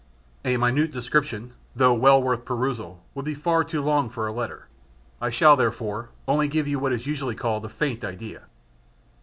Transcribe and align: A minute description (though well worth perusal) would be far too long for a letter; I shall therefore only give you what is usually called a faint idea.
A 0.43 0.57
minute 0.57 0.91
description 0.91 1.53
(though 1.75 1.93
well 1.93 2.19
worth 2.23 2.43
perusal) 2.43 3.03
would 3.13 3.23
be 3.23 3.35
far 3.35 3.63
too 3.63 3.83
long 3.83 4.09
for 4.09 4.25
a 4.25 4.31
letter; 4.31 4.65
I 5.21 5.29
shall 5.29 5.55
therefore 5.55 6.09
only 6.27 6.47
give 6.47 6.67
you 6.67 6.79
what 6.79 6.91
is 6.91 7.05
usually 7.05 7.35
called 7.35 7.65
a 7.65 7.69
faint 7.69 8.03
idea. 8.03 8.45